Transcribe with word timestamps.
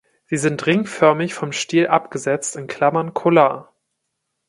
Sie 0.25 0.37
sind 0.37 0.65
ringförmig 0.65 1.35
vom 1.35 1.51
Stiel 1.51 1.85
abgesetzt 1.85 2.59
(Kollar). 3.13 3.71